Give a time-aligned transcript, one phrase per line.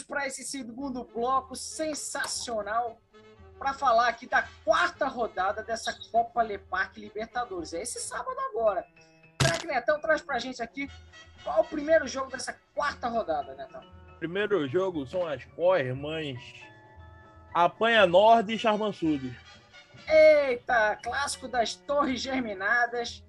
[0.00, 3.00] vamos para esse segundo bloco sensacional
[3.58, 7.72] para falar aqui da quarta rodada dessa Copa Leparque Libertadores.
[7.74, 8.86] É esse sábado agora.
[9.38, 10.88] Crack Netão traz pra gente aqui
[11.42, 13.82] qual o primeiro jogo dessa quarta rodada, Netão.
[14.18, 16.38] Primeiro jogo são as co-irmãs
[17.54, 19.36] Apanha Norte e Charmansud.
[20.08, 23.24] Eita, clássico das Torres Germinadas.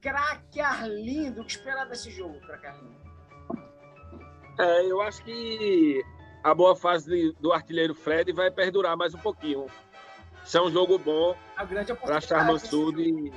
[0.00, 3.05] Craque Arlindo, o que esperar desse jogo, Craque Arlindo?
[4.58, 6.04] É, eu acho que
[6.42, 9.66] a boa fase do artilheiro Fred vai perdurar mais um pouquinho.
[10.44, 11.36] Isso é um jogo bom
[12.02, 13.32] para Charman Sud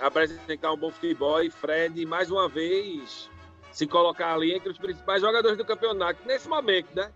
[0.00, 3.30] apresentar um bom futebol e Fred, mais uma vez,
[3.72, 7.12] se colocar ali entre os principais jogadores do campeonato, nesse momento, né?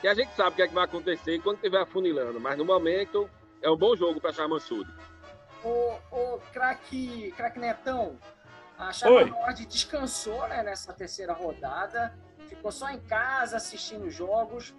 [0.00, 2.64] Que a gente sabe o que, é que vai acontecer quando estiver afunilando, mas no
[2.64, 3.28] momento
[3.60, 4.88] é um bom jogo para Charman Sud.
[5.64, 8.18] O, o craque, craque Netão,
[8.76, 9.32] a Charman
[9.66, 12.12] descansou né, nessa terceira rodada
[12.54, 14.70] ficou só em casa assistindo jogos.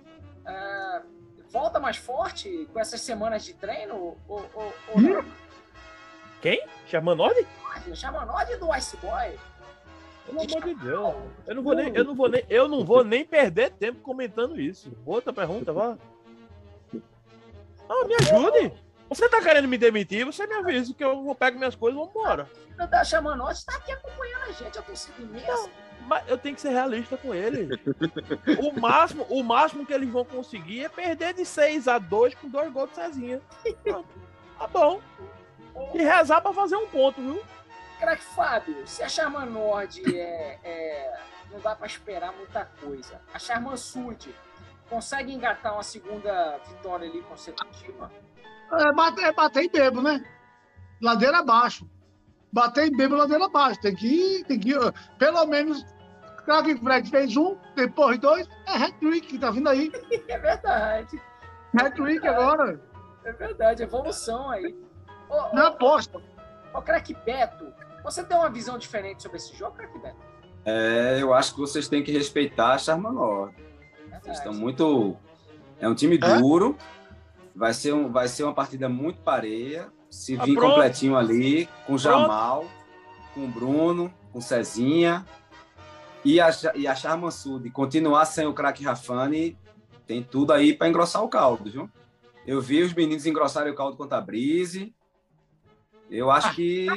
[0.46, 1.06] Uh,
[1.50, 3.96] volta mais forte com essas semanas de treino?
[3.96, 5.26] Ou, ou, ou?
[6.42, 6.66] Quem?
[6.88, 7.48] Chamanode?
[7.94, 9.38] Chamanode do Ice Boy.
[10.26, 11.16] Pelo amor de Deus.
[11.46, 14.60] Eu não vou nem, eu não vou nem, eu não vou nem perder tempo comentando
[14.60, 14.92] isso.
[15.06, 15.98] Outra pergunta, vá.
[17.90, 18.74] Ah, me ajude.
[19.10, 20.26] Você tá querendo me demitir?
[20.26, 22.50] Você me avisa que eu vou pegar minhas coisas e vamos embora.
[22.80, 25.70] O da Chamanote está aqui acompanhando a gente, a torcida imensa.
[26.08, 27.70] Mas eu tenho que ser realista com ele.
[28.59, 32.50] o, máximo, o máximo que eles vão conseguir é perder de 6 a 2 com
[32.50, 33.42] dois gols de Cezinha.
[34.58, 35.02] Tá bom.
[35.94, 37.42] E rezar pra fazer um ponto, viu?
[38.00, 41.20] Crack Fábio, se a Charman Nord é, é,
[41.52, 44.36] não dá pra esperar muita coisa, a Charman Sud
[44.90, 48.12] consegue engatar uma segunda vitória ali consecutiva?
[48.72, 50.24] É bater, é bater em bebo, né?
[51.02, 51.90] Ladeira abaixo.
[52.54, 53.82] Bater em bebo, ladeira abaixo.
[53.82, 55.84] Tem que ir, tem que ir, pelo menos
[56.46, 59.92] Craig Fred fez um, depois dois, é hat-trick que tá vindo aí.
[60.28, 61.22] é verdade.
[61.75, 62.80] Hat-trick agora.
[63.25, 64.75] É verdade, evolução aí.
[65.30, 66.22] Ô, Na aposta.
[66.74, 70.18] Ô, Crack Beto, você tem uma visão diferente sobre esse jogo, Crack Beto?
[70.66, 73.52] É, eu acho que vocês têm que respeitar a Charmanor.
[74.22, 75.18] Vocês estão muito.
[75.80, 76.38] É um time é?
[76.40, 76.78] duro.
[77.56, 79.91] Vai ser, um, vai ser uma partida muito pareia.
[80.13, 82.69] Se ah, vir completinho ali, com o Jamal,
[83.34, 85.25] com o Bruno, com o Cezinha
[86.24, 89.57] e a, e a Charman Sud continuar sem o craque Rafani,
[90.06, 91.90] tem tudo aí para engrossar o caldo, viu?
[92.46, 94.94] Eu vi os meninos engrossarem o caldo contra a Brise.
[96.12, 96.88] Eu acho ah, que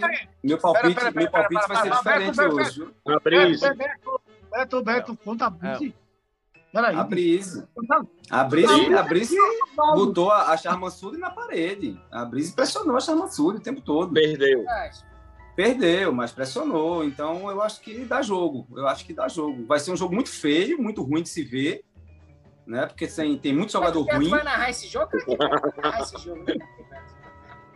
[0.45, 2.95] meu palpite, pera, pera, pera, meu palpite vai ser diferente hoje?
[3.09, 3.67] A Brise.
[4.51, 5.95] Beto, Beto, contra a Brise.
[6.77, 6.95] Peraí.
[6.95, 7.67] A Brise.
[8.31, 9.37] A Brise, a Brise
[9.95, 11.99] botou a Charman Sud na parede.
[12.11, 14.13] A Brise pressionou a Charman Sud o tempo todo.
[14.13, 14.63] Perdeu.
[15.55, 17.03] Perdeu, mas pressionou.
[17.03, 18.69] Então eu acho que dá jogo.
[18.77, 19.65] Eu acho que dá jogo.
[19.65, 21.83] Vai ser um jogo muito feio, muito ruim de se ver.
[22.67, 22.85] Né?
[22.85, 24.29] Porque tem, tem muito jogador mas ruim.
[24.29, 25.11] vai narrar esse jogo?
[25.83, 26.57] narrar esse jogo né?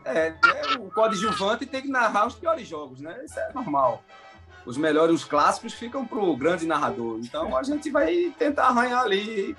[0.04, 3.18] é, é, o coadjuvante tem que narrar os piores jogos, né?
[3.24, 4.04] Isso é normal.
[4.66, 7.18] Os melhores, os clássicos ficam para o grande narrador.
[7.20, 9.56] Então a gente vai tentar arranhar ali.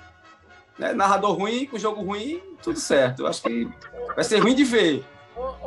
[0.78, 0.92] Né?
[0.92, 3.22] Narrador ruim, com jogo ruim, tudo certo.
[3.22, 3.68] Eu acho que
[4.14, 5.04] vai ser ruim de ver.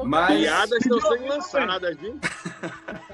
[0.03, 0.39] Mas...
[0.39, 2.19] Piadas estão sendo lançadas, viu?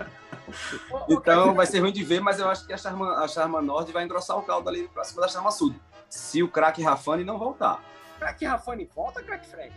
[1.09, 3.91] então vai ser ruim de ver, mas eu acho que a Charma, a Charma Nord
[3.91, 5.75] vai engrossar o caldo ali pra cima da Charma Sul.
[6.09, 7.81] Se o craque Rafani não voltar.
[8.19, 9.73] Craque Rafani volta, craque Fred?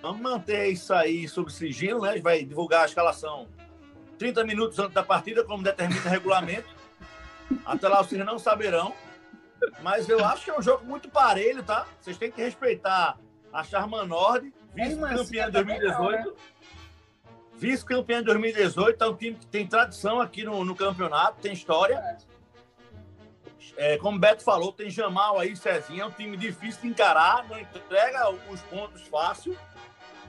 [0.00, 2.10] Vamos manter isso aí sob sigilo, né?
[2.10, 3.48] A gente vai divulgar a escalação
[4.18, 6.68] 30 minutos antes da partida, como determina o regulamento.
[7.64, 8.94] Até lá vocês não saberão.
[9.82, 11.86] Mas eu acho que é um jogo muito parelho, tá?
[12.00, 13.18] Vocês têm que respeitar
[13.52, 16.36] a Charma Nord vice-campeã de 2018.
[17.56, 22.18] Vice-campeã de 2018, é um time que tem tradição aqui no, no campeonato, tem história.
[23.76, 27.48] É, como o Beto falou, tem Jamal aí, Cezinha, é um time difícil de encarar,
[27.48, 29.58] não entrega os pontos fácil.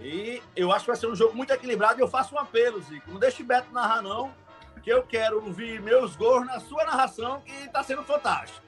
[0.02, 2.82] E eu acho que vai ser um jogo muito equilibrado e eu faço um apelo,
[2.82, 3.12] Zico.
[3.12, 4.34] Não deixe o Beto narrar, não,
[4.82, 8.66] que eu quero ouvir meus gols na sua narração, que está sendo fantástico.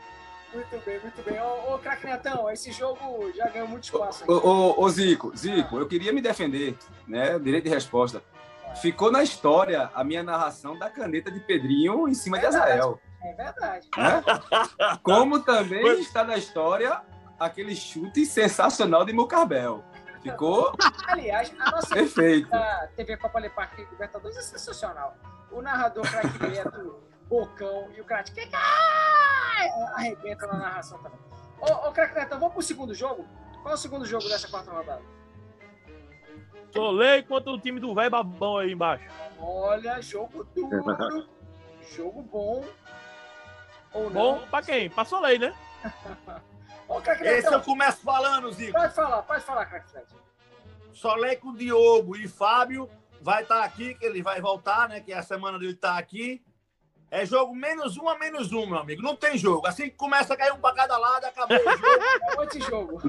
[0.53, 1.39] Muito bem, muito bem.
[1.41, 4.25] Ô, ô craque Netão, esse jogo já ganhou muito espaço.
[4.27, 6.77] Ô, ô, ô, Zico, Zico, eu queria me defender,
[7.07, 7.39] né?
[7.39, 8.21] Direito de resposta.
[8.81, 12.99] Ficou na história a minha narração da caneta de Pedrinho em cima é de Azael.
[13.23, 13.87] É verdade.
[13.97, 14.23] Né?
[15.03, 17.01] Como também está na história
[17.39, 19.83] aquele chute sensacional de Mucarbel.
[20.21, 20.73] Ficou.
[21.07, 22.49] Aliás, a nossa Perfeito.
[22.95, 25.15] TV Copa Leparque Libertadores é sensacional.
[25.51, 28.31] O narrador craque Beto, Bocão e o craque
[29.95, 31.19] arrebenta na narração também.
[31.59, 33.25] Ô, ô craque Netão, vamos pro segundo jogo?
[33.61, 35.01] Qual é o segundo jogo dessa quarta rodada?
[36.73, 39.05] Soleil contra o time do velho babão aí embaixo.
[39.39, 41.27] Olha, jogo duro.
[41.95, 42.65] jogo bom.
[43.93, 44.47] Ou bom não?
[44.47, 44.89] pra quem?
[44.89, 45.53] Pra Soleil, né?
[46.91, 48.73] Ô, Esse eu começo falando, Zico.
[48.73, 50.07] Pode falar, pode falar, craque Fred.
[50.91, 52.89] Solé com Diogo e Fábio
[53.21, 54.99] vai estar tá aqui, que ele vai voltar, né?
[54.99, 56.43] Que é a semana dele estar tá aqui.
[57.09, 59.01] É jogo menos um a menos um, meu amigo.
[59.01, 59.65] Não tem jogo.
[59.67, 62.03] Assim que começa a cair um para cada lado, acabou o jogo.
[62.23, 63.01] Acabou esse jogo.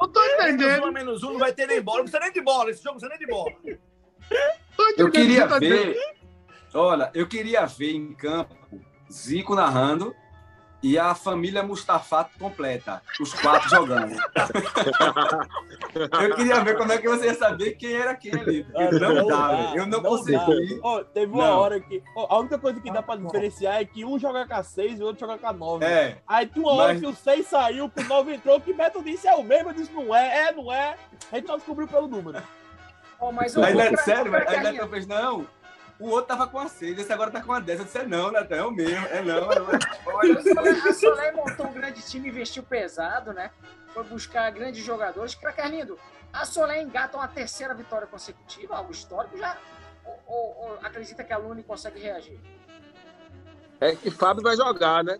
[0.00, 0.60] Eu tô entendendo.
[0.62, 1.98] Menos um a menos um, não vai ter nem bola.
[1.98, 2.70] Não precisa nem de bola.
[2.70, 3.52] Esse jogo não precisa nem de bola.
[4.96, 5.96] Eu queria ver.
[6.72, 8.56] Olha, eu queria ver em campo
[9.10, 10.14] Zico narrando
[10.82, 14.16] e a família Mustafa completa, os quatro jogando.
[15.94, 18.66] eu queria ver como é que você ia saber quem era quem ali.
[18.74, 20.80] Ah, não, não dá, eu não, não consegui.
[20.82, 21.58] Oh, teve uma não.
[21.58, 22.02] hora que.
[22.16, 24.98] Oh, a única coisa que dá pra diferenciar é que um joga com a 6
[24.98, 25.84] e o outro joga com a 9.
[25.84, 26.18] É.
[26.26, 27.02] Aí tem uma hora mas...
[27.02, 29.70] que o 6 saiu, que o 9 entrou, que o Beto disse é o mesmo,
[29.70, 30.96] eu disse não é, é, não é.
[31.30, 32.42] A gente só descobriu pelo número.
[33.20, 35.46] Oh, mas o aí, sério, aí Neto fez, não,
[36.00, 37.78] o outro tava com a 6, esse agora tá com a 10.
[37.78, 39.52] Eu disse, é não, Netão, é o mesmo, é não.
[39.52, 39.60] É
[40.06, 40.38] Olha,
[40.88, 43.50] a Soleil montou um grande time, investiu pesado, né?
[43.92, 45.34] Foi buscar grandes jogadores.
[45.34, 45.98] Pra Carlindo,
[46.32, 49.58] a Soleil engata uma terceira vitória consecutiva, algo histórico, já?
[50.04, 52.40] Ou, ou, ou acredita que a Lune consegue reagir?
[53.78, 55.18] É que Fábio vai jogar, né?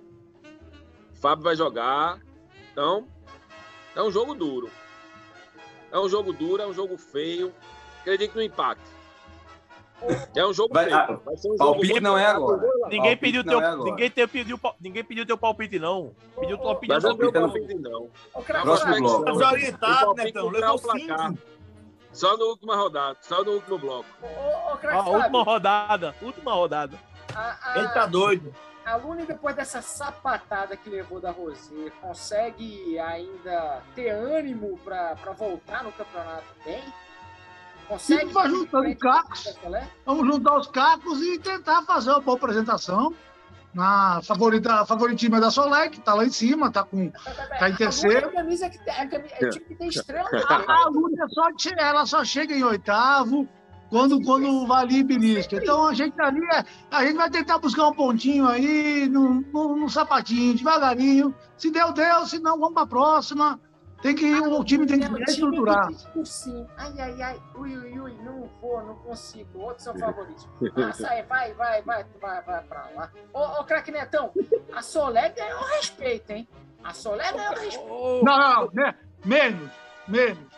[1.21, 2.19] Fábio vai jogar.
[2.73, 3.07] Então,
[3.95, 4.71] é um jogo duro.
[5.93, 7.53] É um jogo duro, é um jogo feio.
[8.01, 9.00] Acredito no empate.
[10.35, 10.97] É um jogo vai, feio.
[10.97, 12.69] Ah, vai ser um palpite jogo não é agora.
[12.89, 16.15] Ninguém pediu teu, é ninguém te pediu, ninguém pediu teu palpite não.
[16.39, 16.97] Pediu tua opinião.
[16.97, 18.11] Mas não deu palpite não.
[18.63, 19.25] Próximo bloco.
[19.27, 21.39] Mas orientado, Netão, levou cinco.
[22.13, 24.07] Só no último rodada, só no último bloco.
[24.23, 26.99] Ô, ô, última rodada, última rodada.
[27.35, 28.53] A, a, Ele tá doido.
[28.85, 35.85] A Lune, depois dessa sapatada que levou da Rosé, consegue ainda ter ânimo para voltar
[35.85, 36.83] no campeonato bem?
[37.91, 38.31] Consegue?
[38.31, 39.59] E vai juntando cacos.
[40.07, 43.13] Vamos juntar os cacos e tentar fazer uma boa apresentação.
[43.75, 47.11] Na favorita, favoritismo da Solé, que tá lá em cima, tá, com,
[47.59, 48.29] tá em terceiro.
[48.29, 50.29] A camisa que tem, a camisa, é tipo que tem estrela.
[50.49, 51.49] A, a Lúcia só,
[51.79, 53.49] ela só chega em oitavo
[53.89, 55.57] quando, quando vale e belisca.
[55.57, 60.55] Então a gente ali é, a gente vai tentar buscar um pontinho aí no sapatinho,
[60.55, 61.35] devagarinho.
[61.57, 63.61] Se deu, deu, se não, vamos para a próxima.
[64.03, 65.91] Tem que, ah, o time tem que reestruturar.
[66.25, 66.67] Sim.
[66.77, 69.59] Ai, ai, ai, ui, ui, ui, não vou, não consigo.
[69.59, 70.49] Outros são favoritos.
[70.75, 73.11] Ah, sai, vai, vai, vai, vai, vai pra lá.
[73.33, 74.33] Ô, ô craque Netão,
[74.73, 76.49] a Solé ganhou respeito, hein?
[76.83, 78.25] A Solé ganhou respeito.
[78.25, 78.95] Não, não, né?
[79.23, 79.71] menos,
[80.09, 80.51] menos.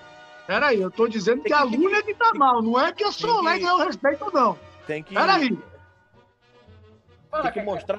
[0.46, 3.10] Peraí, eu tô dizendo que a Luna é que tá mal, não é que a
[3.10, 4.56] Solé ganhou respeito, não.
[4.86, 5.14] Tem que.
[5.14, 5.58] Peraí.
[7.42, 7.98] Tem que mostrar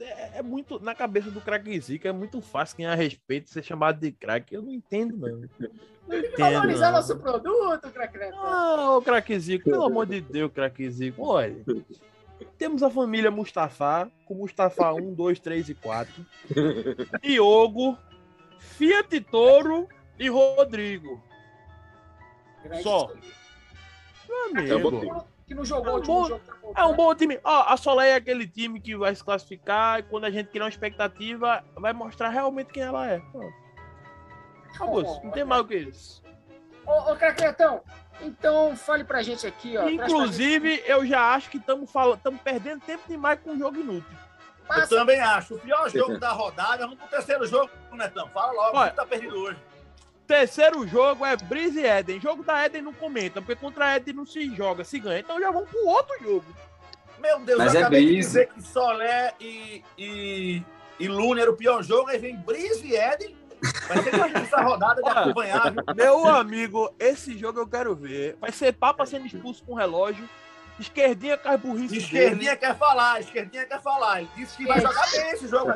[0.00, 0.78] é, é, muito.
[0.80, 4.54] Na cabeça do craque Zica é muito fácil ganhar respeito ser chamado de craque.
[4.54, 5.48] Eu não entendo, não.
[6.06, 6.36] Não entendo.
[6.38, 6.98] Valorizar não.
[6.98, 11.24] nosso produto, craque Ah, ô craque Zico, pelo amor de Deus, craque Zico.
[11.24, 11.64] Olha.
[12.58, 16.26] Temos a família Mustafa, com Mustafa 1, 2, 3 e 4.
[17.22, 17.96] Diogo,
[18.58, 19.88] Fiat Toro
[20.18, 21.22] e Rodrigo.
[22.82, 23.10] Só.
[24.28, 26.40] Meu amigo que não jogou é um bom, jogo.
[26.76, 27.38] É um bom time.
[27.44, 30.64] Ó, a Soleil é aquele time que vai se classificar e quando a gente criar
[30.64, 33.22] uma expectativa, vai mostrar realmente quem ela é.
[34.74, 35.04] Acabou.
[35.04, 36.22] Oh, não tem mais o que isso.
[36.84, 37.80] Ô, ô Craquetão,
[38.20, 39.88] então fale pra gente aqui, ó.
[39.88, 40.90] Inclusive, gente...
[40.90, 41.90] eu já acho que estamos
[42.42, 44.18] perdendo tempo demais com um jogo inútil.
[44.66, 44.94] Passa.
[44.94, 45.54] Eu também acho.
[45.54, 48.28] O pior jogo da rodada, vamos pro terceiro jogo, Netão.
[48.30, 49.58] Fala logo, Olha, que tá perdido hoje.
[50.26, 52.20] Terceiro jogo é Breeze e Eden.
[52.20, 55.20] Jogo da Eden não comenta, porque contra a Eden não se joga, se ganha.
[55.20, 56.44] Então já vamos pro outro jogo.
[57.18, 58.20] Meu Deus, Mas eu é acabei Breeze.
[58.20, 60.62] de dizer que Solé e, e,
[61.00, 63.36] e Luna era o pior jogo, aí vem Breeze e Eden.
[63.88, 65.72] Vai ser essa rodada de acompanhar.
[65.94, 68.36] Meu amigo, esse jogo eu quero ver.
[68.40, 70.28] Vai ser Papa sendo expulso com relógio.
[70.78, 72.56] Esquerdinha com as burrice Esquerdinha dele.
[72.56, 74.20] quer falar, esquerdinha quer falar.
[74.22, 75.72] Ele disse que vai jogar bem esse jogo.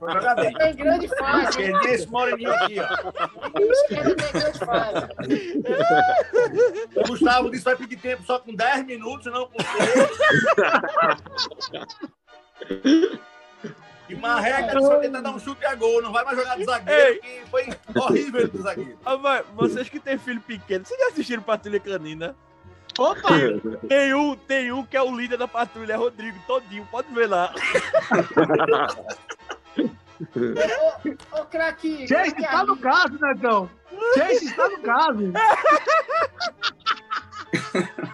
[0.00, 0.54] vai jogar bem.
[0.54, 1.48] Tem grande fase.
[1.50, 2.84] Esquerdinha esse moreninho aqui, ó.
[3.60, 5.06] Esquerdinha tem grande fase.
[6.96, 9.68] O Gustavo disse que vai pedir tempo só com 10 minutos, não com 3.
[14.08, 17.12] E Marreca só tenta dar um chute a gol, não vai mais jogar de zagueiro,
[17.14, 17.18] Ei.
[17.18, 18.96] que foi horrível do zagueiro.
[19.04, 22.36] Ah, vocês que têm filho pequeno, vocês já assistiram Patrulha Canina?
[22.98, 23.28] Opa!
[23.88, 27.26] Tem um, tem um que é o líder da patrulha, é Rodrigo, todinho, pode ver
[27.26, 27.52] lá.
[30.34, 32.08] ô, ô, craque.
[32.08, 33.68] Chase está no caso, Netão.
[34.14, 35.32] Chase está no caso.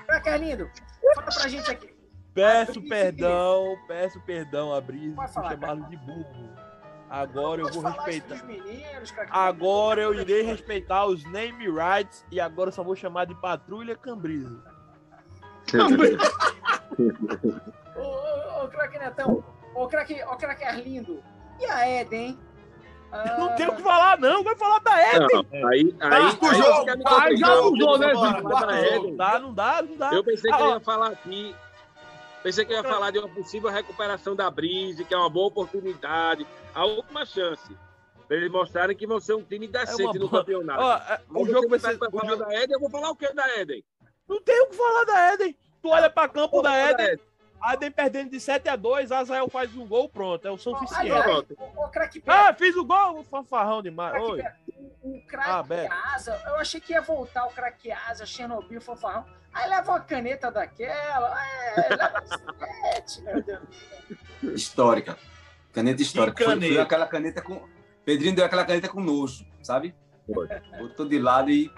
[0.07, 0.69] Craque Arlindo,
[1.15, 1.93] fala pra gente aqui.
[2.35, 6.51] Peço perdão, peço perdão a Brisa por chamá-lo de burro.
[7.09, 8.43] Agora eu vou respeitar.
[8.47, 13.35] Meninos, agora eu irei respeitar os name rights e agora eu só vou chamar de
[13.35, 14.72] Patrulha Cambrisa
[17.97, 21.23] ô, ô, ô, craque Netão, ô, craque, ô, craque Arlindo,
[21.61, 22.39] e a Eden, hein?
[23.13, 24.43] Ah, não tem o que falar, não.
[24.43, 25.29] Vai falar da Eden.
[25.31, 26.91] Não, aí, aí, aí, o jogo.
[27.21, 30.15] Aí já usou, né, Não dá, não dá, não dá.
[30.15, 31.55] Eu pensei que ah, ele ia falar aqui.
[32.43, 36.47] Pensei que ia falar de uma possível recuperação da Brise, que é uma boa oportunidade,
[36.75, 37.77] a última chance.
[38.27, 40.83] Pra eles mostrarem que vão ser um time decente é no campeonato.
[40.83, 41.99] Ó, é, o jogo vai ser.
[41.99, 42.45] Falar jogo...
[42.45, 43.85] da Eden, eu vou falar o que da Eden?
[44.29, 45.57] Não tem o que falar da Eden.
[45.81, 47.19] Tu olha pra campo da Eden.
[47.73, 50.47] Eden perdendo de 7 a 2 Azael faz um gol, pronto.
[50.47, 51.13] É o suficiente.
[51.59, 51.91] Oh,
[52.27, 54.21] ah, fiz o gol, o fanfarrão demais.
[54.21, 54.43] Oi.
[55.03, 59.25] O, o craque ah, Asa, eu achei que ia voltar o craque Asa, Chernobyl, fanfarrão.
[59.53, 63.63] Aí leva uma caneta daquela, é, leva sete, meu Deus.
[64.55, 65.17] Histórica.
[65.73, 66.45] Caneta histórica.
[66.45, 66.61] Caneta.
[66.61, 67.69] Foi, foi, aquela caneta com.
[68.05, 69.95] Pedrinho deu aquela caneta com nojo, sabe?
[70.27, 71.71] Botou de lado e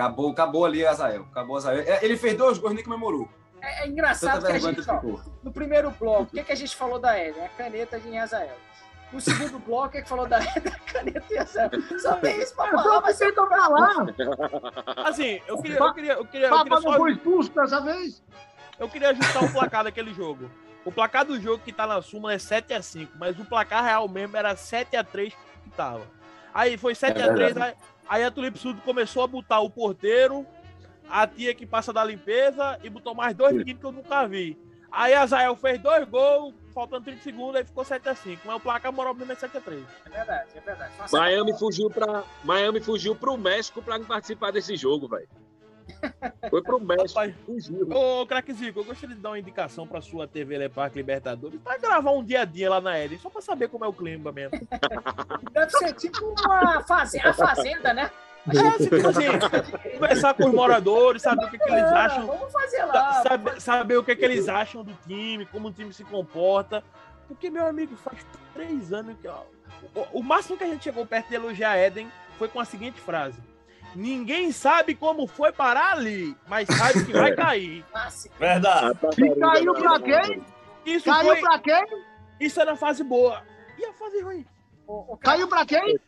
[0.00, 1.26] acabou, acabou ali Azael.
[1.30, 1.80] Acabou Azael.
[1.80, 3.28] É, ele fez dois gols, nem comemorou.
[3.60, 5.00] É, é engraçado que a gente, ó,
[5.42, 7.44] no primeiro bloco, o que, que a gente falou da Eden?
[7.44, 8.56] A caneta de Azael.
[9.12, 10.72] No segundo bloco, o que, que falou da Eden?
[10.72, 11.70] A caneta de Azael.
[11.98, 14.06] Só tem isso pra falar, mas você tocar lá.
[15.04, 16.96] Assim, eu queria, eu queria, eu queria, eu queria só...
[16.96, 18.22] foi expulso dessa vez?
[18.78, 20.50] Eu queria ajustar o placar daquele jogo.
[20.82, 24.34] O placar do jogo que tá na súmula é 7x5, mas o placar real mesmo
[24.36, 26.06] era 7x3 que tava.
[26.54, 27.74] Aí foi 7x3, é aí,
[28.10, 30.44] aí a Tulip Sud começou a botar o porteiro,
[31.08, 34.58] a tia que passa da limpeza e botou mais dois meninos que eu nunca vi.
[34.90, 38.40] Aí a Zael fez dois gols, faltando 30 segundos, aí ficou 7x5.
[38.44, 39.84] Mas o placar moral mesmo é 7x3.
[40.06, 40.92] É verdade, é verdade.
[41.12, 45.28] Miami fugiu, pra, Miami fugiu pro México pra participar desse jogo, velho.
[46.48, 47.20] Foi pro México.
[47.20, 47.34] Rapaz.
[47.90, 52.10] Ô, Craquezico, eu gostaria de dar uma indicação pra sua TV Leparque Libertadores pra gravar
[52.12, 54.58] um dia a dia lá na Eden, só pra saber como é o clima mesmo.
[55.52, 58.10] Deve ser tipo uma fazenda, a fazenda, né?
[58.48, 62.26] É, tipo assim, conversar com os moradores, saber o que, que eles acham.
[62.26, 63.22] Vamos fazer lá.
[63.22, 66.82] Saber, saber o que, que eles acham do time, como o time se comporta.
[67.28, 69.28] Porque, meu amigo, faz três anos que.
[69.28, 69.42] Ó,
[69.94, 73.00] o, o máximo que a gente chegou perto de elogiar Eden foi com a seguinte
[73.00, 73.38] frase:
[73.94, 77.84] Ninguém sabe como foi parar ali, mas sabe que vai cair.
[78.38, 78.98] Verdade.
[79.18, 80.44] E caiu pra quem?
[80.86, 81.40] Isso caiu foi...
[81.40, 82.04] pra quem?
[82.38, 83.42] Isso é na fase boa.
[83.78, 84.46] E a fase ruim?
[84.86, 85.98] O, o caiu pra quem?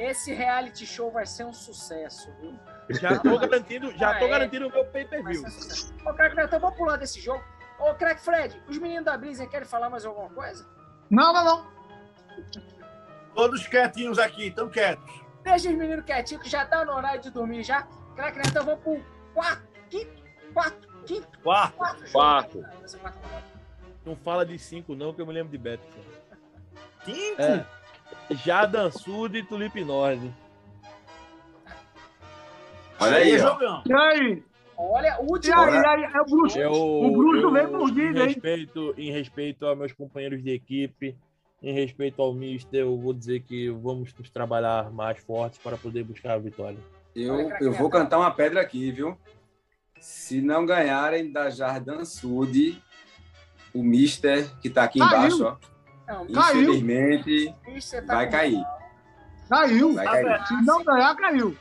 [0.00, 2.58] esse reality show vai ser um sucesso, viu?
[2.88, 4.28] Já tô garantindo, já ah, tô é.
[4.28, 5.44] garantindo o meu pay-per-view.
[6.06, 7.44] Ô, crack, então vamos pular desse jogo.
[7.78, 10.66] Ô, crack Fred, os meninos da Blizzard querem falar mais alguma coisa?
[11.10, 11.66] Não, não, não.
[13.34, 15.20] Todos quietinhos aqui, estão quietos.
[15.42, 17.82] Deixa os meninos quietinhos, que já tá no horário de dormir já.
[18.14, 19.00] Crack, então vamos pro
[19.32, 21.76] quarto, quinto, quarto, quinto, quarto.
[21.76, 22.12] Quarto.
[22.12, 22.64] quarto.
[24.04, 25.82] Não fala de cinco, não, que eu me lembro de Beto.
[27.04, 27.42] Cinco?
[27.42, 27.66] É.
[28.34, 30.32] Jadan Sud e Tulip Nord.
[32.98, 33.82] Olha aí, ó.
[33.86, 34.44] E aí?
[34.76, 35.54] Olha, o último.
[35.54, 36.58] E aí, aí, é o Bruxo.
[36.58, 38.28] Eu, o Bruxo vem mordido, hein?
[38.28, 41.16] Respeito, em respeito aos meus companheiros de equipe,
[41.62, 46.04] em respeito ao Mister, eu vou dizer que vamos nos trabalhar mais fortes para poder
[46.04, 46.78] buscar a vitória.
[47.14, 49.18] Eu, eu vou cantar uma pedra aqui, viu?
[50.00, 52.82] Se não ganharem da Jardim Sud,
[53.74, 55.56] o Mister, que está aqui embaixo, ó,
[56.10, 57.54] não, Infelizmente,
[58.06, 58.64] tá vai cair.
[59.48, 59.94] Caiu.
[59.94, 60.46] Vai cair.
[60.46, 61.56] Se não ganhar, caiu.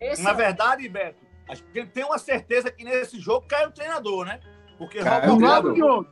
[0.00, 3.70] Esse Na é verdade, Beto, a gente tem uma certeza que nesse jogo cai o
[3.70, 4.40] treinador, né?
[4.76, 6.08] Porque Robocop,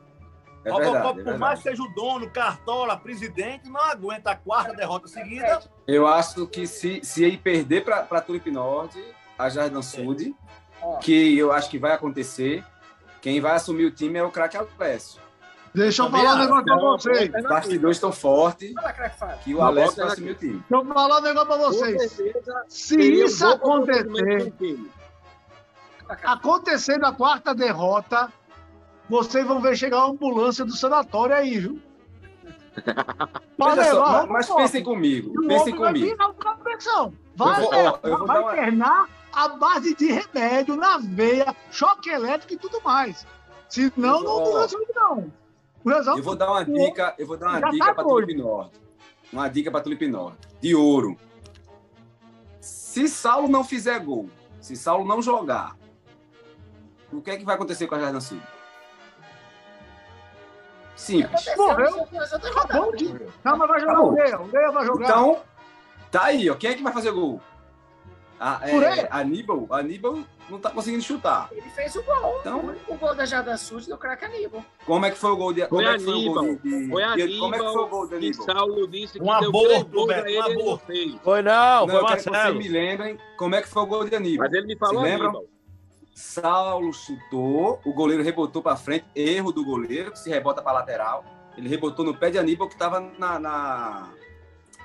[0.65, 4.73] é Robocop é por mais que seja o dono, cartola, presidente, não aguenta a quarta
[4.73, 5.61] derrota seguida.
[5.87, 9.03] Eu acho que se, se ele perder para a Tulip Norte,
[9.37, 10.35] a Jardim Sud,
[10.81, 10.97] é.
[10.99, 12.63] que eu acho que vai acontecer,
[13.21, 15.21] quem vai assumir o time é o craque Alessio.
[15.73, 17.31] Deixa eu falar um negócio pra vocês.
[17.33, 18.73] Os bastidores estão fortes
[19.43, 20.63] que o Alex vai assumir o time.
[20.69, 22.21] Deixa eu falar um negócio pra vocês.
[22.67, 24.53] Se isso acontecer,
[26.23, 28.31] acontecer na quarta derrota,
[29.09, 31.81] vocês vão ver chegar a ambulância do sanatório aí, viu?
[33.77, 36.17] Levar, só, mas pensem comigo, pensem comigo.
[37.35, 38.53] Vai, vou, ó, vai uma...
[38.53, 43.25] internar a base de remédio na veia, choque elétrico e tudo mais.
[43.69, 45.31] Senão, não, não resolve, não.
[46.17, 48.81] Eu vou dar uma dica, eu vou dar uma dica tá para Tulip Norte.
[49.31, 50.47] Uma dica para Tulip Norte.
[50.61, 51.17] De ouro.
[52.61, 54.29] Se Saulo não fizer gol,
[54.61, 55.75] se Saulo não jogar,
[57.11, 58.39] o que é que vai acontecer com a Jardim Sul?
[61.03, 61.45] Simples.
[61.57, 62.07] Morreu.
[62.55, 62.93] Acabou
[63.43, 64.39] Não, mas vai jogar o Leia.
[64.39, 65.05] O Leia vai jogar.
[65.05, 65.41] Então,
[66.09, 66.55] tá aí, ó.
[66.55, 67.41] Quem é que vai fazer gol?
[68.39, 70.19] A, é, Aníbal, Aníbal
[70.49, 71.49] não tá conseguindo chutar.
[71.51, 72.37] Ele fez o gol.
[72.39, 74.63] Então, o gol da Jardim Sul do craque Aníbal.
[74.85, 76.45] Como é que foi o gol de Foi é Aníbal.
[76.89, 77.39] Foi Aníbal.
[77.39, 78.45] Como é que foi o gol de Aníbal?
[78.45, 80.85] Saulo disse que um aborto, Beto, um aborto.
[81.23, 82.35] Foi não, não foi Marcelo.
[82.35, 84.47] vocês me lembrem como é que foi o gol de Aníbal.
[84.47, 85.45] Mas ele me falou Aníbal.
[86.13, 91.25] Saulo chutou, o goleiro rebotou para frente, erro do goleiro, que se rebota para lateral.
[91.57, 94.09] Ele rebotou no pé de Aníbal, que estava na, na,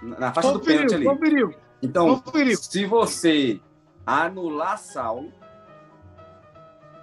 [0.02, 1.04] na faixa conferiu, do pênalti ali.
[1.04, 1.54] Conferiu.
[1.82, 2.56] Então, conferiu.
[2.56, 3.60] se você
[4.06, 5.32] anular Saulo,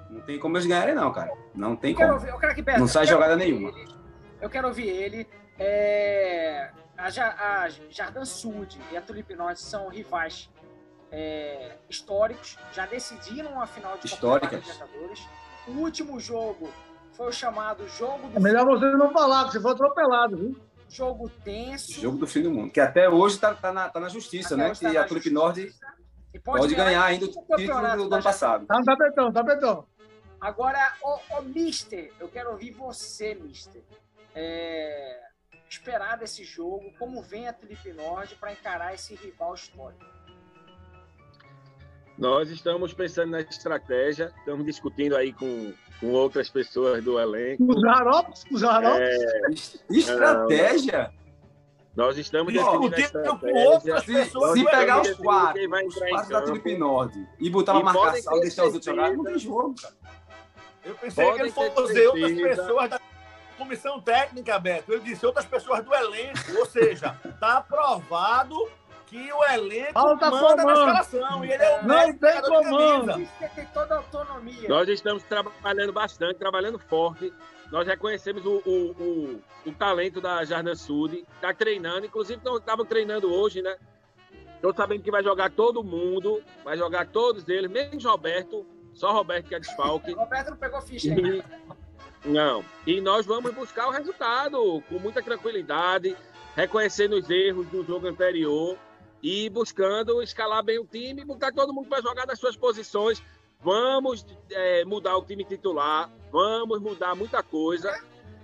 [0.10, 1.32] não tem como eles ganharem, não, cara.
[1.54, 2.14] Não tem como.
[2.14, 3.70] Ouvir, Beto, não sai jogada nenhuma.
[3.70, 3.96] Ele,
[4.42, 5.28] eu quero ouvir ele.
[5.58, 7.08] É, a,
[7.64, 10.50] a Jardim Sud e a Tulip Norte são rivais
[11.16, 14.60] é, históricos, já decidiram a final de Históricas.
[14.60, 15.26] Libertadores.
[15.66, 16.70] O último jogo
[17.14, 20.60] foi o chamado Jogo do É melhor você não falar, que você foi atropelado, viu?
[20.90, 21.94] Jogo tenso.
[21.94, 22.70] Jogo do fim do mundo.
[22.70, 24.76] Que até hoje está tá na, tá na justiça, até né?
[24.76, 25.74] Que tá a Tulip Norte
[26.44, 28.66] pode, pode, ganhar ainda o título do, do ano passado.
[28.66, 29.86] Tá, tá betão, tá.
[30.42, 33.82] Agora, o, o Mister, eu quero ouvir você, Mister.
[34.36, 35.22] É,
[35.70, 40.15] esperar desse jogo, como vem a Tulip Norte para encarar esse rival histórico.
[42.18, 47.64] Nós estamos pensando na estratégia, estamos discutindo aí com, com outras pessoas do elenco.
[47.68, 49.00] Os Arops, os Arops.
[49.00, 49.52] É,
[49.92, 51.12] estratégia?
[51.96, 54.54] Nós estamos discutindo com outras pessoas.
[54.54, 58.42] Se, se pegar os quatro, os quatro da Trip Nord e botar uma marcação e
[58.42, 59.94] deixar os outros jogarem, não tem jogo, cara.
[60.84, 63.02] Eu pensei Podem que ele fosse outras pessoas da
[63.58, 64.92] comissão técnica, Beto.
[64.92, 68.56] Eu disse outras pessoas do elenco, ou seja, está aprovado
[69.08, 70.66] que o elenco Falta manda comando.
[70.66, 71.46] na escalação.
[71.46, 73.28] E ele é o Não tem comando.
[73.56, 74.70] Tem toda a autonomia.
[74.70, 77.32] Nós estamos trabalhando bastante, trabalhando forte.
[77.72, 81.26] Nós reconhecemos o, o, o, o talento da Jardim Sud.
[81.36, 82.06] Está treinando.
[82.06, 83.76] Inclusive, não estavam treinando hoje, né?
[84.56, 86.42] Estou sabendo que vai jogar todo mundo.
[86.64, 88.66] Vai jogar todos eles, menos Roberto.
[88.94, 90.14] Só Roberto que é desfalque.
[90.16, 91.44] Roberto não pegou ficha ainda.
[92.24, 92.66] Não.
[92.88, 96.18] E nós vamos buscar o resultado com muita tranquilidade,
[96.56, 98.78] reconhecendo os erros do jogo anterior
[99.22, 103.22] e buscando escalar bem o time, botar todo mundo para jogar nas suas posições.
[103.62, 107.92] Vamos é, mudar o time titular, vamos mudar muita coisa.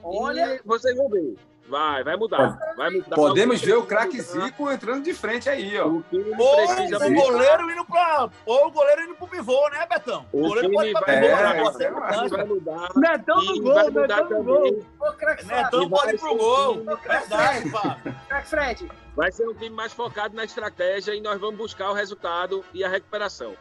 [0.04, 1.36] Olha, e vocês vão ver.
[1.72, 2.60] Vai, vai mudar.
[2.76, 5.88] Vai mudar Podemos ver o craque Zico entrando de frente aí, ó.
[5.88, 10.26] O ou o goleiro indo para ou o goleiro indo pro pivô, né, Betão?
[10.34, 11.64] O, o goleiro pode ir pra pivô, é, né?
[11.80, 12.90] É, vai mudar.
[12.96, 14.86] Netão no gol, Netão no gol.
[15.46, 16.84] Netão pode ir pro gol.
[17.08, 18.16] Verdade, Fábio.
[18.28, 18.92] Craque Fred.
[19.16, 22.84] Vai ser um time mais focado na estratégia e nós vamos buscar o resultado e
[22.84, 23.56] a recuperação.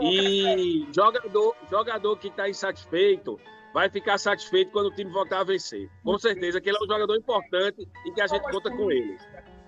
[0.00, 3.38] E jogador, jogador que está insatisfeito,
[3.72, 5.90] vai ficar satisfeito quando o time voltar a vencer.
[6.02, 9.18] Com certeza que ele é um jogador importante e que a gente conta com ele.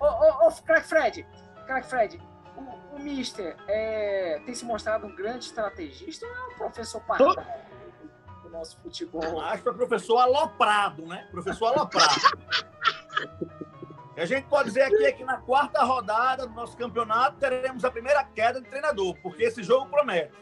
[0.01, 1.27] Ô, ô, ô Crack Fred,
[1.67, 2.23] Crack Fred,
[2.57, 7.45] o, o Mister é, tem se mostrado um grande estrategista ou é um professor parado
[8.43, 9.41] do nosso futebol?
[9.41, 11.27] Acho que é professor aloprado, né?
[11.33, 12.15] Professor aloprado.
[14.23, 17.91] a gente pode dizer aqui é que na quarta rodada do nosso campeonato teremos a
[17.91, 20.33] primeira queda de treinador, porque esse jogo promete.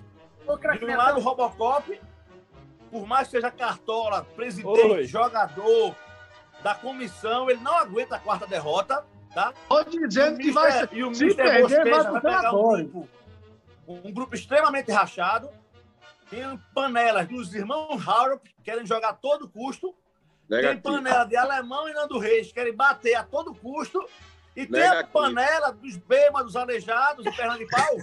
[0.79, 1.99] De um lado, o Robocop
[2.95, 5.05] por mais que seja cartola, presidente, Oi.
[5.05, 5.97] jogador
[6.63, 9.53] da comissão, ele não aguenta a quarta derrota, tá?
[9.69, 10.89] Pode dizendo que vai ser.
[10.93, 13.09] E o Mister perder, vai, vai pegar um grupo,
[13.89, 15.51] um grupo extremamente rachado.
[16.31, 19.93] Tem panelas dos irmãos Harrop, que querem jogar a todo custo.
[20.49, 20.83] Negativo.
[20.83, 24.05] Tem panela de Alemão e Nando Reis, que querem bater a todo custo.
[24.57, 24.93] E Negativo.
[24.93, 27.97] tem a panela dos bêbados aleijados e perna de pau,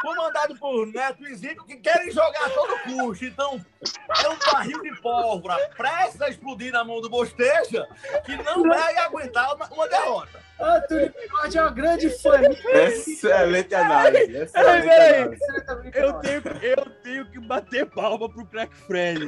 [0.00, 3.24] comandado por Neto e Zico, que querem jogar a todo custo.
[3.24, 3.60] Então,
[4.24, 7.88] é um barril de pólvora prestes a explodir na mão do Bosteja,
[8.24, 10.40] que não vai aguentar uma, uma derrota.
[10.60, 12.88] Ah, Túlio Bigode é uma grande família.
[12.88, 14.36] Excelente análise.
[14.36, 15.42] Excelente análise.
[15.94, 19.20] Eu, tenho, eu tenho que bater palma pro Crack Fred.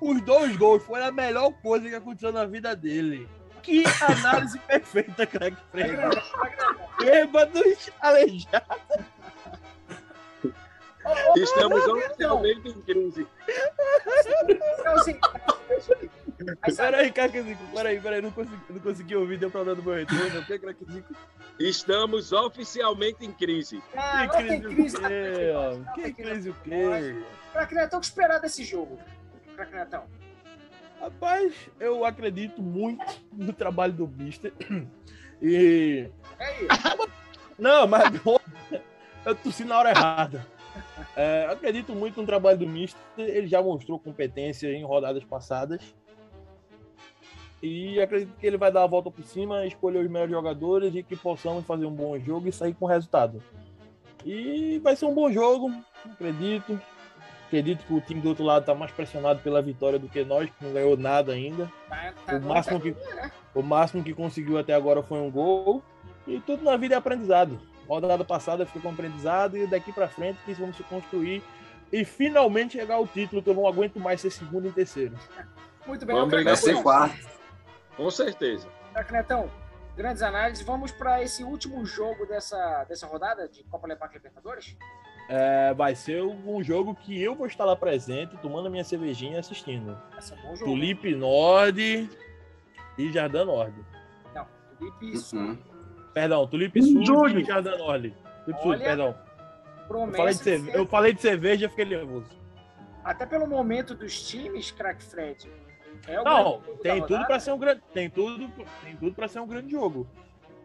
[0.00, 3.28] Os dois gols foram a melhor coisa que aconteceu na vida dele.
[3.62, 5.96] Que análise perfeita, Crack Fred.
[7.00, 8.78] Bêbados aleijados.
[11.36, 13.26] Estamos oficialmente em crise.
[16.76, 20.40] Peraí, Craquezico, peraí, peraí, não consegui, não consegui ouvir, deu problema do meu retorno.
[20.40, 21.14] O que, Craquezico?
[21.58, 23.82] Estamos oficialmente em crise.
[23.96, 25.52] Ah, que crise, crise o quê?
[25.54, 25.94] Ó?
[25.94, 27.24] Que crise o quê?
[27.52, 28.98] Craquenetão, o que esperar desse jogo?
[29.58, 30.04] Craquenetão.
[31.00, 34.52] Rapaz, eu acredito muito no trabalho do Mister.
[35.40, 36.10] E.
[36.36, 37.10] É isso.
[37.56, 38.10] Não, mas
[39.24, 40.44] eu tossi na hora errada.
[41.14, 43.00] É, acredito muito no trabalho do Mister.
[43.16, 45.94] Ele já mostrou competência em rodadas passadas.
[47.62, 51.04] E acredito que ele vai dar a volta por cima, escolher os melhores jogadores e
[51.04, 53.40] que possamos fazer um bom jogo e sair com resultado.
[54.24, 55.72] E vai ser um bom jogo,
[56.04, 56.80] acredito.
[57.48, 60.48] Acredito que o time do outro lado está mais pressionado pela vitória do que nós,
[60.48, 61.70] que não ganhou nada ainda.
[61.88, 63.32] Tá, tá o, máximo que, né?
[63.54, 65.82] o máximo que conseguiu até agora foi um gol.
[66.26, 67.58] E tudo na vida é aprendizado
[67.88, 71.42] rodada passada ficou com aprendizado e daqui para frente que vamos se construir
[71.90, 75.16] e finalmente chegar ao título, que eu não aguento mais ser segundo e terceiro.
[75.86, 77.26] Muito bem, vamos brigar ser quarto.
[77.96, 78.68] Com certeza.
[79.06, 79.50] Cnetão,
[79.96, 80.64] grandes análises.
[80.64, 84.76] Vamos para esse último jogo dessa, dessa rodada de Copa Libertadores?
[85.28, 89.36] É, vai ser um jogo que eu vou estar lá presente, tomando a minha cervejinha
[89.36, 89.96] e assistindo.
[90.16, 92.08] É Tulipe Nord
[92.96, 93.74] e Jardim Nord.
[94.34, 94.46] Não,
[94.78, 95.38] Tulipe Sul.
[95.38, 95.58] Uhum.
[96.14, 98.14] Perdão, Tulipe Sul e Jardim Nord.
[98.44, 99.14] Tulipe Sul, perdão.
[99.90, 102.30] Eu falei, de cerveja, eu falei de cerveja e fiquei nervoso.
[103.04, 105.50] Até pelo momento dos times, crack Fred.
[106.06, 108.50] É não, tem tudo para ser um grande, tem tudo,
[108.82, 110.06] tem tudo para ser um grande jogo.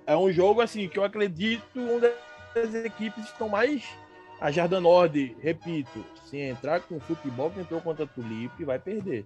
[0.06, 2.12] É um jogo assim que eu acredito onde
[2.56, 3.84] as equipes estão mais
[4.44, 8.78] a Jardim Nord, repito, se entrar com o futebol que entrou contra a Tulipe, vai
[8.78, 9.26] perder.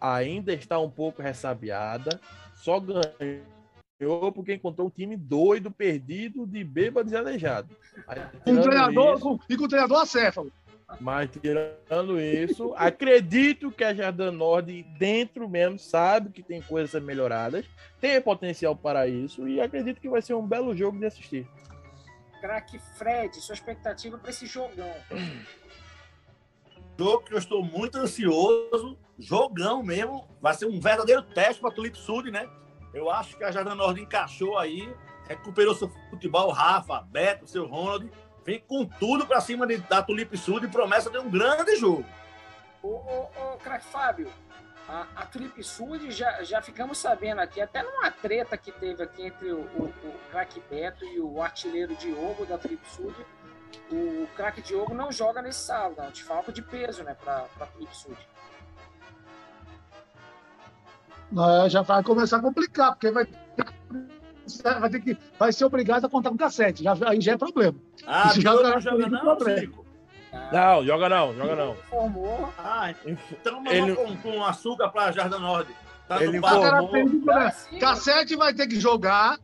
[0.00, 2.18] Ainda está um pouco ressabiada,
[2.54, 7.68] só ganhou porque encontrou um time doido, perdido, de bêbado e aleijado.
[8.44, 10.50] Com treinador, isso, com, e com o treinador acéfalo.
[10.98, 17.66] Mas tirando isso, acredito que a Jardim Nord, dentro mesmo, sabe que tem coisas melhoradas,
[18.00, 21.46] tem potencial para isso e acredito que vai ser um belo jogo de assistir.
[22.40, 24.94] Crack Fred, sua expectativa para esse jogão?
[26.98, 31.96] Jogo que eu estou muito ansioso, jogão mesmo, vai ser um verdadeiro teste para Tulip
[31.96, 32.48] Sud, né?
[32.92, 34.92] Eu acho que a Jardim Nord encaixou aí,
[35.28, 38.10] recuperou seu futebol, Rafa, Beto, seu Ronald,
[38.44, 42.04] vem com tudo para cima de, da Tulip Sud e promessa de um grande jogo.
[42.82, 44.28] Ô, ô, ô craque Fábio,
[44.88, 49.22] a, a Tulip Sud já, já ficamos sabendo aqui, até numa treta que teve aqui
[49.26, 53.14] entre o, o, o craque Beto e o artilheiro Diogo da Tulip Sud,
[53.92, 57.94] o craque Diogo não joga nesse sábado, de falta de peso né, para a Tulip
[57.94, 58.16] Sud.
[61.68, 63.28] já vai começar a complicar, porque vai
[64.80, 66.82] vai ter que vai ser obrigado a contar com cassete.
[66.82, 67.78] Já, aí já é problema.
[68.06, 69.87] Ah, Isso já não joga não, problema.
[70.52, 71.72] Não, joga não, joga não.
[71.72, 72.52] Informou.
[72.58, 73.94] Ah, então ele...
[73.94, 75.74] com, com açúcar para Jardim Norte.
[76.06, 76.90] Tá ele informou.
[77.78, 79.38] Cassete vai ter que jogar,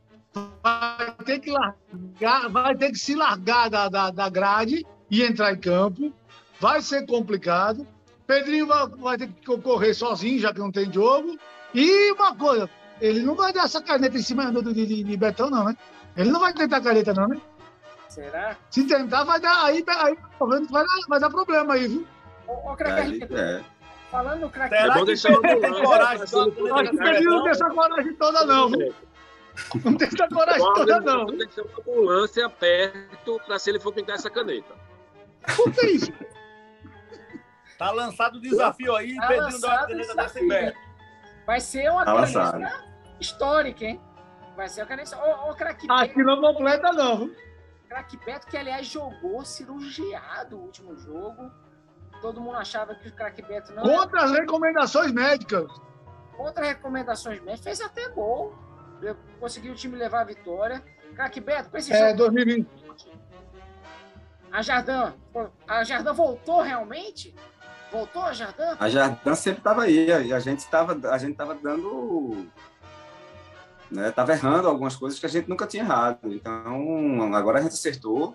[0.62, 5.52] vai ter que largar, vai ter que se largar da, da, da grade e entrar
[5.52, 6.12] em campo.
[6.60, 7.86] Vai ser complicado.
[8.26, 11.38] Pedrinho vai, vai ter que correr sozinho, já que não tem jogo.
[11.74, 12.70] E uma coisa,
[13.00, 15.76] ele não vai dar essa caneta em cima do, de, de, de Betão, não, né?
[16.16, 17.40] Ele não vai tentar caneta, não, né?
[18.14, 18.56] Será?
[18.70, 19.64] Se tentar, vai dar.
[19.64, 22.06] Aí, aí vai, dar, vai dar problema aí, viu?
[22.46, 23.64] Ô, ô Craquerito, é.
[24.08, 24.86] falando no Craquerito.
[24.86, 26.22] Será que deixar tem coragem?
[26.22, 28.94] Acho que ele não tem essa coragem toda, não, viu?
[29.84, 31.26] Não tem essa coragem toda, não.
[31.26, 34.74] Tem que ter uma ambulância perto para se ele for pintar essa caneta.
[35.56, 36.12] Por que isso?
[37.76, 40.78] Tá lançado o desafio aí, tá pedindo uma caneta dessa perto.
[41.44, 42.84] Vai ser uma tá caneta
[43.18, 44.00] histórica, hein?
[44.56, 45.18] Vai ser uma caneta.
[45.18, 47.28] Ô, ô craque Aqui não completa, não.
[47.94, 51.48] Craque Beto, que aliás jogou cirurgiado o último jogo.
[52.20, 53.84] Todo mundo achava que o craque Beto não.
[53.84, 54.30] Contra era...
[54.30, 55.70] as recomendações médicas.
[56.36, 57.60] Contra recomendações médicas.
[57.60, 58.52] Fez até gol.
[59.38, 60.82] Conseguiu o time levar a vitória.
[61.14, 62.18] Craque Beto, com esse é, jogo.
[62.18, 62.68] 2020.
[64.50, 65.14] A Jardim.
[65.68, 67.32] A Jardim voltou realmente?
[67.92, 68.76] Voltou a Jardim?
[68.80, 70.32] A Jardim sempre estava aí.
[70.32, 72.50] A gente estava a gente tava dando.
[73.90, 76.32] Né, tava errando algumas coisas que a gente nunca tinha errado.
[76.32, 78.34] Então, agora a gente acertou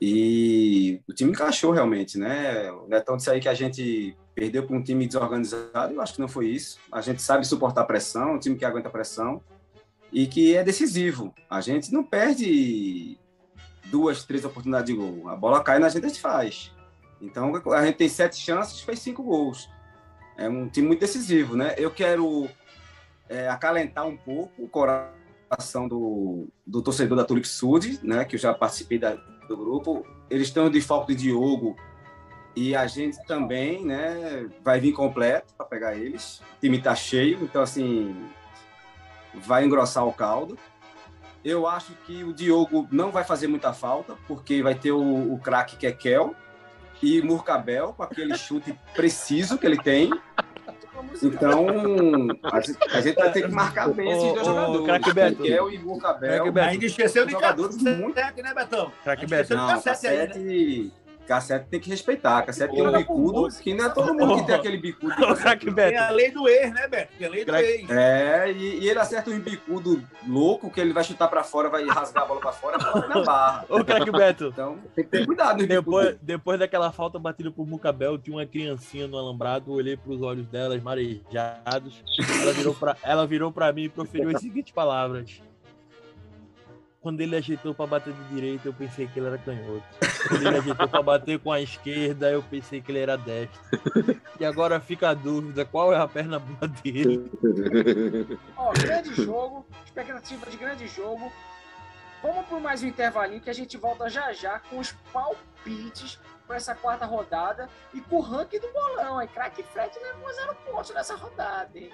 [0.00, 2.70] e o time encaixou realmente, né?
[2.72, 5.94] O Netão disse aí que a gente perdeu para um time desorganizado.
[5.94, 6.78] Eu acho que não foi isso.
[6.90, 9.40] A gente sabe suportar pressão, um time que aguenta pressão
[10.12, 11.34] e que é decisivo.
[11.48, 13.18] A gente não perde
[13.86, 15.28] duas, três oportunidades de gol.
[15.28, 16.72] A bola cai na gente, a gente faz.
[17.20, 19.70] Então, a gente tem sete chances, fez cinco gols.
[20.36, 21.74] É um time muito decisivo, né?
[21.78, 22.48] Eu quero
[23.28, 28.24] é, acalentar um pouco o coração do, do torcedor da Tulip Sud, né?
[28.24, 29.14] Que eu já participei da,
[29.48, 30.06] do grupo.
[30.28, 31.76] Eles estão de falta de Diogo
[32.56, 34.48] e a gente também, né?
[34.62, 36.40] Vai vir completo para pegar eles.
[36.56, 38.16] O time está cheio, então, assim,
[39.34, 40.58] vai engrossar o caldo.
[41.44, 45.38] Eu acho que o Diogo não vai fazer muita falta, porque vai ter o, o
[45.38, 46.34] craque que é Kel,
[47.04, 50.10] e Murcabel, com aquele chute preciso que ele tem.
[51.22, 51.66] Então,
[52.42, 54.86] a gente, a gente vai ter que marcar bem esses dois jogadores.
[54.86, 55.42] Craque Beto.
[55.42, 56.44] Miguel e Murcabel.
[56.62, 58.16] Ainda esqueceu de jogadores muito...
[58.16, 58.92] né, Betão?
[59.02, 59.54] Craque Beto.
[59.54, 60.90] Não, cassete, aí, né?
[61.26, 62.42] Cassete tem que respeitar.
[62.42, 65.14] Cassete tem um bicudo, que não é todo mundo que tem aquele bicudo.
[65.74, 67.12] Tem a lei do ex, né, Beto?
[67.16, 67.90] Tem a lei do ex.
[67.90, 71.84] É, e, e, ele acerta um bicudo louco, que ele vai chutar pra fora, vai
[71.86, 73.64] rasgar a bola pra fora, na barra.
[73.68, 74.48] Ô, craque Beto.
[74.52, 75.66] Então, tem que ter cuidado.
[75.66, 80.46] Depois, depois daquela falta batida por Mucabel, tinha uma criancinha no alambrado, olhei pros olhos
[80.46, 82.02] delas, marejados.
[82.40, 85.40] Ela virou pra, ela virou pra mim e proferiu as seguintes palavras.
[87.04, 89.84] Quando ele ajeitou pra bater de direita, eu pensei que ele era canhoto.
[90.28, 93.60] Quando ele agitou pra bater com a esquerda, eu pensei que ele era destro.
[94.38, 97.30] E agora fica a dúvida, qual é a perna boa dele?
[98.56, 101.32] Ó, grande jogo, expectativa de grande jogo.
[102.22, 106.56] Vamos por mais um intervalinho que a gente volta já já com os palpites para
[106.56, 109.18] essa quarta rodada e com o ranking do bolão.
[109.18, 111.90] Aí, craque Fred levou zero pontos nessa rodada, hein?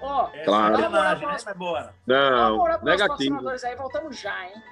[0.00, 0.76] Ó, é, claro.
[0.78, 3.48] dá uma moral para os, negativo.
[3.48, 4.62] Aí, voltamos já, hein?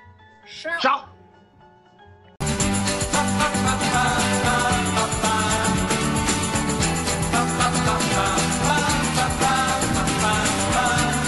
[0.45, 0.79] Tchau.
[0.79, 1.22] Tchau.